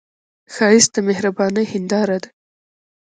ښایست 0.53 0.89
د 0.93 0.97
مهرباني 1.07 1.63
هنداره 1.73 2.17
ده 2.23 2.29